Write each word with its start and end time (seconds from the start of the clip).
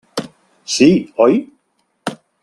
Sí, 0.75 0.87
oi? 1.25 1.33